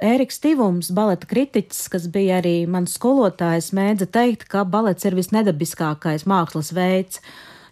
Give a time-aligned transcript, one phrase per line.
[0.00, 6.24] Ēriks Tivums, baleta kritiķis, kas bija arī mans skolotājs, mēdza teikt, ka balets ir visnedabiskākais
[6.30, 7.20] mākslas veids,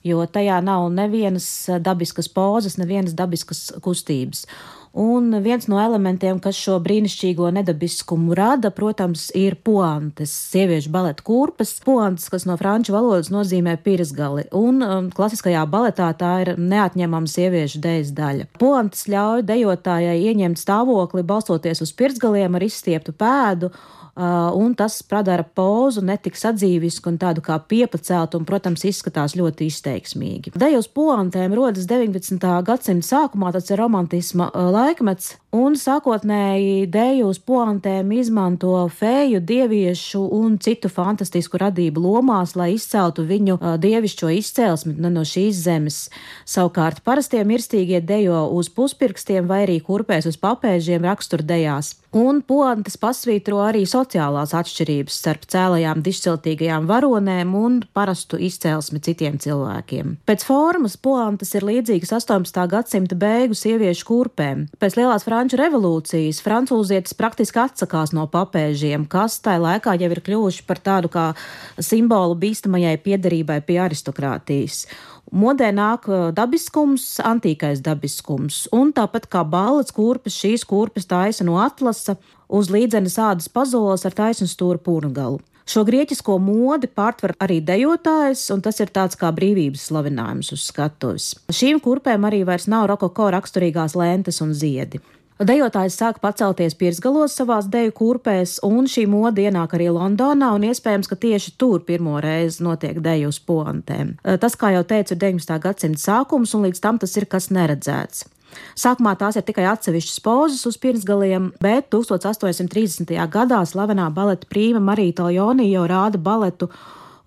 [0.04, 1.48] jo tajā nav nevienas
[1.80, 4.44] dabiskas pozas, nevienas dabiskas kustības.
[4.92, 11.74] Un viens no elementiem, kas šo brīnišķīgo nedabiskumu rada, protams, ir puantes, sieviešu baleta kurpes.
[11.84, 17.82] Puantes, kas no franču valodas nozīmē pirsgali, un um, klasiskajā baletā tā ir neatņemama sieviešu
[17.84, 18.48] dēļas daļa.
[18.58, 23.72] Puantes ļauj dejotājai ieņemt stāvokli, balstoties uz pirsgaliem ar izstieptu pēdu
[24.18, 30.54] un tas padara pozu netik sadzīvisku un tādu kā piepaceltu, un, protams, izskatās ļoti izteiksmīgi.
[30.58, 32.38] Dejos poantēm rodas 19.
[32.66, 40.24] gadsimta sākumā, tas ir romantisma uh, laikmets, un sākotnēji deju uz poantēm izmanto fēju, dieviešu
[40.38, 46.00] un citu fantastisku radību lomās, lai izceltu viņu uh, dievišķo izcelsmi no šīs zemes.
[46.48, 51.94] Savukārt parastie mirstīgie dejo uz puspirkstiem vai arī kurpēs uz papēžiem raksturdejās.
[52.16, 60.14] Un poantes pasvītro arī sociālās atšķirības starp cēlajām dišciltīgajām varonēm un parastu izcelsmi citiem cilvēkiem.
[60.24, 62.62] Pēc formas poantes ir līdzīgas 18.
[62.72, 64.64] gadsimta beigu sieviešu kurpēm.
[64.80, 70.64] Pēc lielās franču revolūcijas francūzietis praktiski atsakās no papēžiem, kas tajā laikā jau ir kļuvuši
[70.64, 71.28] par tādu kā
[71.76, 74.86] simbolu bīstamajai piederībai pie aristokrātijas.
[75.28, 81.58] Modē nāk uh, dabiskums, antīkais dabiskums, un tāpat kā balles kurpes, šīs kurpes taisa no
[81.60, 82.16] atlasa
[82.48, 85.42] uz līdzenes ādas pazoles ar taisnu stūra pūngalu.
[85.68, 91.26] Šo grieķisko modi pārtver arī dejotājs, un tas ir tāds kā brīvības slavinājums uz skatuves.
[91.52, 95.02] Šīm kurpēm arī vairs nav rokoko raksturīgās lentes un ziedi.
[95.38, 101.06] Dejotājs sāk pacelties pirsgalos savās deju kurpēs, un šī moda ienāk arī Londonā, un iespējams,
[101.06, 104.16] ka tieši tur pirmo reizi notiek deju uz poantēm.
[104.42, 105.60] Tas, kā jau teicu, ir 19.
[105.62, 108.26] gadsimta sākums, un līdz tam tas ir kas neredzēts.
[108.74, 113.14] Sākumā tās ir tikai atsevišķas pozas uz pirksgaliem, bet 1830.
[113.30, 116.72] gadā slavenā baleta prīma Marija Taljoni jau rāda baletu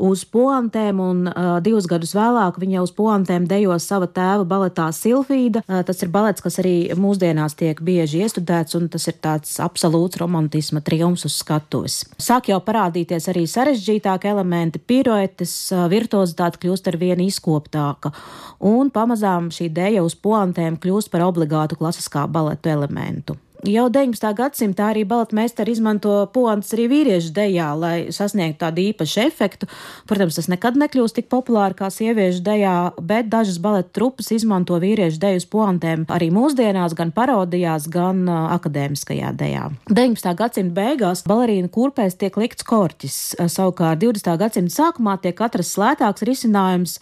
[0.01, 5.61] uz poantēm, un uh, divus gadus vēlāk viņa uz poantēm dejo sava tēva baletā Silfīda.
[5.67, 10.19] Uh, tas ir balets, kas arī mūsdienās tiek bieži iestudēts, un tas ir tāds absolūts
[10.21, 12.01] romantisma triumfs uz skatuves.
[12.21, 18.13] Sāk jau parādīties arī sarežģītāki elementi, piroetes, uh, virtuozitāte kļūst ar vienu izkoptāka,
[18.59, 23.37] un pamazām šī deja uz poantēm kļūst par obligātu klasiskā baleta elementu.
[23.61, 24.25] Jau 19.
[24.33, 29.69] gadsimtā arī baletmeistari izmanto poantus arī vīriešu dejā, lai sasniegtu tādu īpašu efektu.
[30.09, 35.21] Protams, tas nekad nekļūst tik populāri kā sieviešu dejā, bet dažas baleta trupas izmanto vīriešu
[35.21, 39.69] deju uz poantēm arī mūsdienās, gan parodijās, gan akadēmiskajā dejā.
[39.93, 40.33] 19.
[40.41, 44.39] gadsimta beigās balerīna kurpēs tiek likts korķis, savukārt 20.
[44.41, 46.97] gadsimta sākumā tiek atrasts lētāks risinājums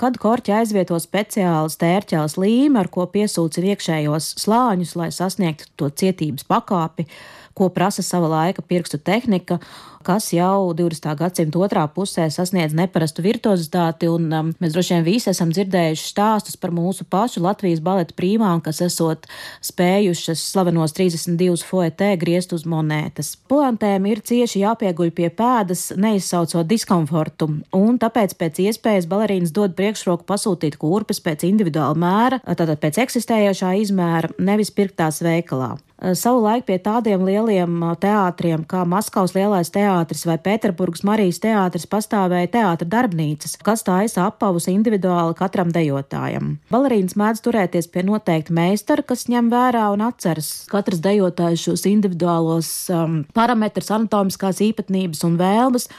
[0.00, 6.46] kad korķi aizvieto speciāls tērķels līme, ar ko piesūcina iekšējos slāņus, lai sasniegtu to cietības
[6.48, 7.04] pakāpi,
[7.60, 9.58] ko prasa sava laika pirkstu tehnika,
[10.06, 11.10] kas jau 20.
[11.18, 16.56] gadsimta otrā pusē sasniedz neparastu virtuozitāti, un um, mēs droši vien visi esam dzirdējuši stāstus
[16.60, 19.28] par mūsu pašu Latvijas baleta prīmām, kas esot
[19.66, 23.34] spējušas slavenos 32 foetē griezt uz monētas.
[23.50, 30.24] Poantēm ir cieši jāpieguļ pie pēdas, neizsaucot diskomfortu, un tāpēc pēc iespējas balerīnas dod priekšroku
[30.24, 35.74] pasūtīt kurpes pēc individuāla mēra, tātad pēc eksistējošā izmēra, nevis pirktās veikalā.
[36.00, 42.48] Savulaik pie tādiem lieliem uh, teātriem kā Maskavas lielais teātris, vai Pēterburgas Marijas teātris pastāvēja
[42.54, 46.54] teātra darbnīcas, kas taisa apavus individuāli katram dejotājam.
[46.72, 52.70] Balerīns mēdz turēties pie noteikta meistara, kas ņem vērā un atceras katrs dejotājs šos individuālos
[52.94, 55.90] um, parametrus, anatomiskās īpatnības un vēlmes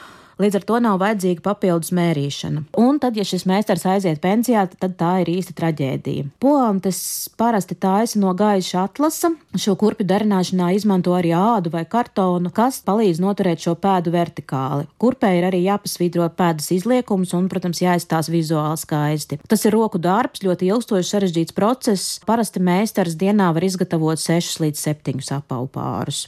[0.41, 2.63] Līdz ar to nav vajadzīga papildus mērīšana.
[2.81, 6.31] Un tad, ja šis meistars aiziet pensijā, tad tā ir īsta traģēdija.
[6.41, 7.01] Poantes
[7.37, 9.29] parasti taisa no gaiša atlasa.
[9.53, 14.89] Šo kurpju darināšanā izmanto arī ādu vai kartonu, kas palīdz noturēt šo pēdu vertikāli.
[15.01, 19.41] Kurpē ir arī jāpasvītro pēdas izliekums un, protams, jāizstās vizuāli skaisti.
[19.45, 22.17] Tas ir roku darbs, ļoti ilgstošs, sarežģīts process.
[22.25, 26.25] Parasti meistars dienā var izgatavot 6 līdz 7 apavu pārus.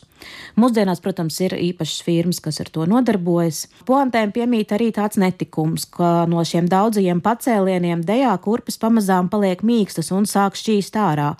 [0.59, 3.65] Mūsdienās, protams, ir īpašas firmas, kas ar to nodarbojas.
[3.89, 10.13] Poantēm piemīt arī tāds netikums, ka no šiem daudzajiem pacēlieniem dejā kurpes pamazām paliek mīkstas
[10.15, 11.33] un sāk šķīst ārā.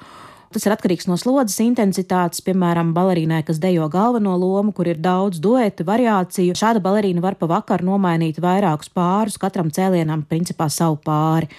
[0.54, 5.40] Tas ir atkarīgs no slodzes intensitātes, piemēram, balerīnai, kas dejo galveno lomu, kur ir daudz
[5.42, 6.54] duetu variāciju.
[6.58, 11.50] Šāda balerīna var pa vakaru nomainīt vairākus pārus, katram cēlienam principā savu pāri.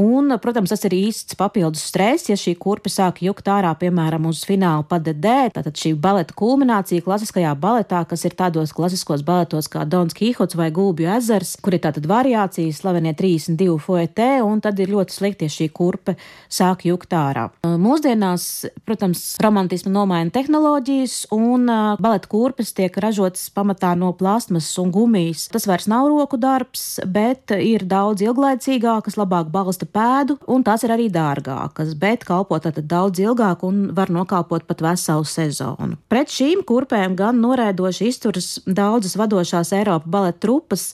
[0.00, 4.42] Un, protams, tas ir īsts papildus stress, ja šī kurpe sāk jukt ārā, piemēram, uz
[4.48, 5.50] fināla padedē.
[5.52, 10.70] Tātad šī baleta kulminācija klasiskajā baletā, kas ir tādos klasiskos baletos kā Dons Kihots vai
[10.74, 15.56] Gulbju ezers, kur ir tātad variācijas, slavenie 32 foetē, un tad ir ļoti slikti, ja
[15.56, 16.16] šī kurpe
[16.52, 17.48] sāk jukt ārā.
[17.62, 18.48] Mūsdienās,
[18.88, 21.68] protams, romantismu nomaina tehnoloģijas, un
[22.02, 25.48] baleta kurpes tiek ražotas pamatā no plastmasas un gumijas.
[25.52, 30.84] Tas vairs nav roku darbs, bet ir daudz ilglaicīgākas, labāk balsta atbalsta pēdu, un tās
[30.84, 35.96] ir arī dārgākas, bet kalpo tātad daudz ilgāk un var nokalpot pat veselu sezonu.
[36.08, 40.92] Pret šīm kurpēm gan norēdoši izturas daudzas vadošās Eiropas baleta trupas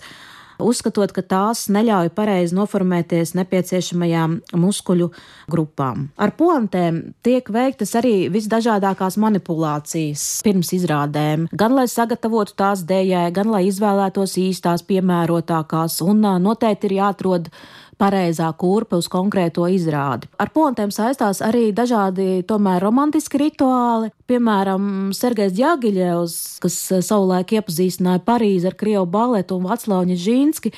[0.59, 5.11] uzskatot, ka tās neļauj pareizi noformēties nepieciešamajām muskuļu
[5.51, 6.09] grupām.
[6.19, 13.53] Ar poantēm tiek veiktas arī visdažādākās manipulācijas pirms izrādēm, gan lai sagatavotu tās dējai, gan
[13.55, 17.53] lai izvēlētos īstās, piemērotākās, un noteikti ir jāatrod
[17.99, 20.31] pareizā kurpe uz konkrēto izrādi.
[20.39, 24.13] Ar pontēm saistās arī dažādi tomēr romantiski rituāli.
[24.31, 30.75] Piemēram, Sergejs Džagiļevs, kas savulaik iepazīstināja Parīzi ar Krievu baletu un Vaclavņa Žīnski,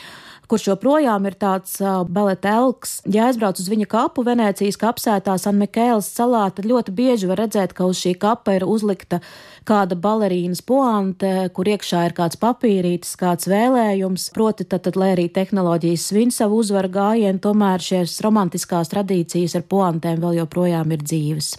[0.50, 2.98] kurš joprojām ir tāds uh, baleta elks.
[3.06, 7.74] Ja aizbrauc uz viņa kapu Venecijas kapsētā San Mikēlas salā, tad ļoti bieži var redzēt,
[7.76, 9.20] ka uz šī kapa ir uzlikta
[9.68, 14.30] kāda balerīnas poante, kur iekšā ir kāds papīrītis, kāds vēlējums.
[14.34, 19.66] Proti, tad, tad lai arī tehnoloģijas svin savu uzvaru gājienu, tomēr šīs romantiskās tradīcijas ar
[19.66, 21.56] poantēm vēl joprojām ir dzīves.